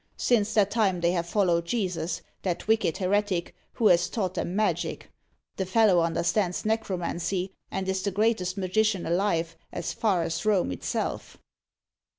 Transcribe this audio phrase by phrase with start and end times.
[0.17, 5.11] Since that time they have followed Jesus, that wicked heretic, who has taught them magic;
[5.57, 11.37] the fellow understands necromancy, and is the greatest magician alive, as far as Rome itself.